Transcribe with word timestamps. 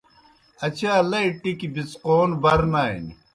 اچا 0.65 0.93
لئی 1.09 1.27
ٹِکیْ 1.41 1.67
بِڅقون 1.73 2.29
بر 2.41 2.59
نانیْ۔ 2.71 3.13